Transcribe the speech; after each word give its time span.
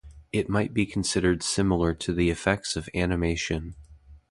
It 0.33 0.49
might 0.49 0.73
be 0.73 0.87
considered 0.87 1.43
similar 1.43 1.93
to 1.93 2.11
the 2.11 2.31
effects 2.31 2.75
of 2.75 2.89
animation. 2.95 3.75